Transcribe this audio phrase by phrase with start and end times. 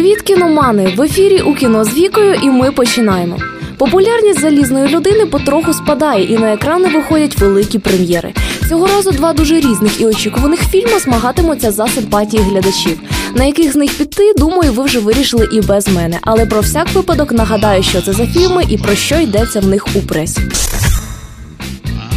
[0.00, 0.94] Привіт, кіномани!
[0.96, 3.36] В ефірі у кіно з вікою, і ми починаємо.
[3.78, 8.32] Популярність залізної людини потроху спадає, і на екрани виходять великі прем'єри.
[8.68, 13.00] Цього разу два дуже різних і очікуваних фільми змагатимуться за симпатії глядачів.
[13.34, 16.18] На яких з них піти, думаю, ви вже вирішили і без мене.
[16.22, 19.86] Але про всяк випадок нагадаю, що це за фільми і про що йдеться в них
[19.94, 20.40] у пресі.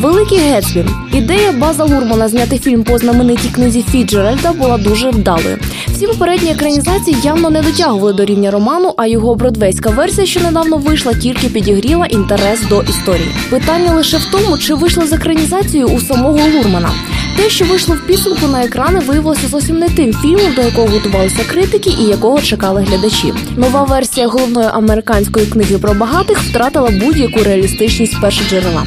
[0.00, 0.84] Великий Гетсбі.
[1.12, 5.58] Ідея База Лурмана зняти фільм по знаменитій книзі Фіджеральда була дуже вдалою.
[5.88, 10.76] Всі попередні екранізації явно не дотягували до рівня роману, а його бродвейська версія, що недавно
[10.76, 13.28] вийшла, тільки підігріла інтерес до історії.
[13.50, 16.90] Питання лише в тому, чи вийшло з екранізацією у самого Лурмана.
[17.36, 21.44] Те, що вийшло в підсумку на екрани, виявилося зовсім не тим фільмом, до якого готувалися
[21.46, 23.32] критики і якого чекали глядачі.
[23.56, 28.82] Нова версія головної американської книги про багатих втратила будь-яку реалістичність першоджерела.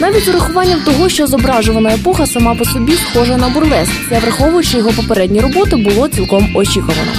[0.00, 4.76] Навіть з урахуванням того, що зображувана епоха сама по собі схожа на бурлеск, це враховуючи
[4.76, 7.12] його попередні роботи, було цілком очікувано.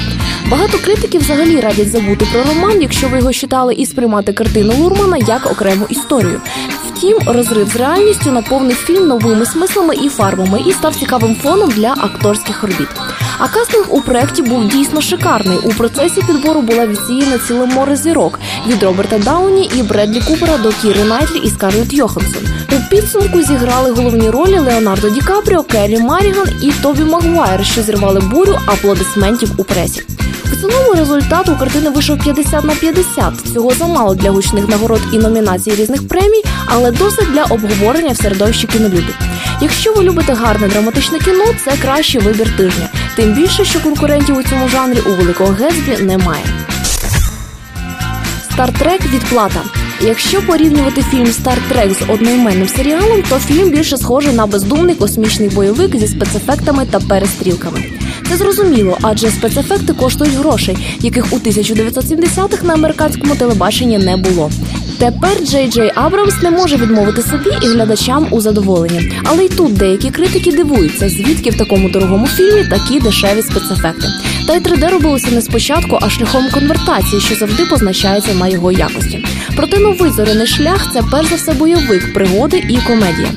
[0.51, 5.17] Багато критиків взагалі радять забути про роман, якщо ви його читали, і сприймати картину Лурмана
[5.17, 6.41] як окрему історію.
[6.87, 11.91] Втім, розрив з реальністю наповнив фільм новими смислами і фарбами і став цікавим фоном для
[11.97, 12.87] акторських робіт.
[13.37, 15.57] А кастинг у проєкті був дійсно шикарний.
[15.57, 20.71] У процесі підбору була відсіяна ціле море зірок від Роберта Дауні і Бредлі Купера до
[20.71, 22.43] Кіри Найтлі і Скарлетт Йоханссон.
[22.89, 28.59] Підсумку зіграли головні ролі Леонардо Ді Капріо, Кері Малліган і Тобі Магуайр, що зірвали бурю
[28.67, 30.03] аплодисментів у пресі.
[30.43, 33.33] В цілому результат у картини вийшов 50 на 50.
[33.53, 38.67] Цього замало для гучних нагород і номінацій різних премій, але досить для обговорення в середовищі
[38.67, 39.17] кінолюбів.
[39.61, 42.89] Якщо ви любите гарне драматичне кіно, це кращий вибір тижня.
[43.15, 46.43] Тим більше, що конкурентів у цьому жанрі у великого Гетсбі немає.
[48.59, 49.61] Стартрек відплата.
[50.01, 55.95] Якщо порівнювати фільм Стартрек з одноіменним серіалом, то фільм більше схожий на бездумний космічний бойовик
[55.95, 57.83] зі спецефектами та перестрілками.
[58.29, 64.51] Це зрозуміло, адже спецефекти коштують грошей, яких у 1970-х на американському телебаченні не було.
[64.99, 69.13] Тепер Джей Джей Абрамс не може відмовити собі і глядачам у задоволенні.
[69.23, 74.07] Але й тут деякі критики дивуються, звідки в такому дорогому фільмі такі дешеві спецефекти.
[74.47, 79.25] Та й 3D робилося не спочатку, а шляхом конвертації, що завжди позначається на його якості.
[79.55, 83.27] Проте новий зоряний шлях це перш за все бойовик, пригоди і комедія.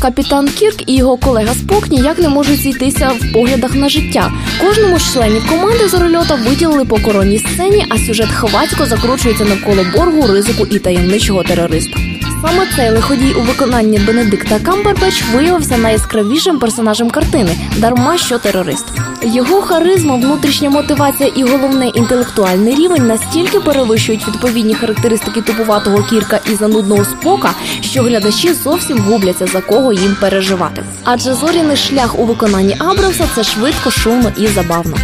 [0.00, 4.32] Капітан Кірк і його колега Спок ніяк не можуть зійтися в поглядах на життя.
[4.60, 10.26] Кожному з членів команди зорольота виділили по коронній сцені, а сюжет хвацько закручується навколо боргу,
[10.26, 12.09] ризику і таємничого терориста.
[12.42, 18.84] Саме цей лиходій у виконанні Бенедикта Камбербеч виявився найяскравішим персонажем картини, дарма що терорист.
[19.22, 26.54] Його харизма, внутрішня мотивація і головне інтелектуальний рівень настільки перевищують відповідні характеристики тупуватого кірка і
[26.54, 30.84] занудного спока, що глядачі зовсім губляться за кого їм переживати.
[31.04, 34.96] Адже зоряний шлях у виконанні Абрамса це швидко, шумно і забавно.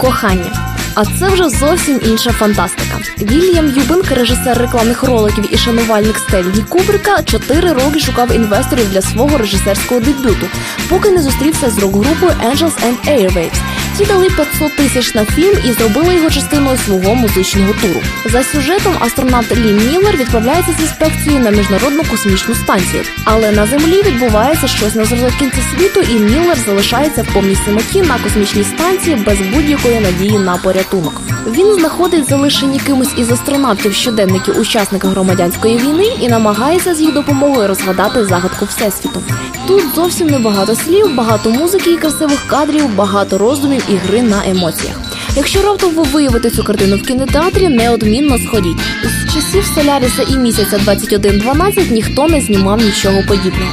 [0.00, 0.73] Кохання.
[0.94, 2.98] А це вже зовсім інша фантастика.
[3.18, 9.38] Вільям Юбинк, режисер рекламних роликів і шанувальник Стенлі Кубрика, чотири роки шукав інвесторів для свого
[9.38, 10.46] режисерського дебюту,
[10.88, 13.73] поки не зустрівся з рок-групою Angels and Airwaves.
[13.98, 18.00] Ті дали 500 тисяч на фільм і зробили його частиною свого музичного туру.
[18.26, 23.02] За сюжетом астронавт Лі Міллер відправляється з інспекцією на міжнародну космічну станцію.
[23.24, 28.02] Але на землі відбувається щось на зразок кінця світу, і Міллер залишається в повній самоті
[28.02, 31.20] на космічній станції без будь-якої надії на порятунок.
[31.46, 37.68] Він знаходить залишені кимось із астронавтів щоденники учасника громадянської війни і намагається з їх допомогою
[37.68, 39.22] розгадати загадку всесвіту.
[39.66, 44.96] Тут зовсім небагато слів, багато музики і красивих кадрів, багато роздумів і гри на емоціях.
[45.36, 48.76] Якщо раптом ви виявите цю картину в кінотеатрі, неодмінно сходіть.
[49.04, 53.72] З часів Соляріса і місяця 2112 ніхто не знімав нічого подібного.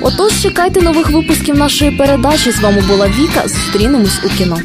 [0.00, 2.50] Отож, чекайте нових випусків нашої передачі.
[2.50, 3.48] З вами була Віка.
[3.48, 4.58] Зустрінемось у кіно.